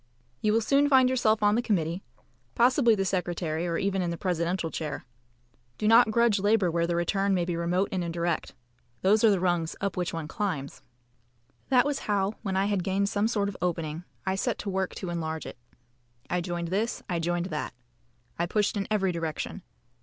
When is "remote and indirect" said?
7.55-8.55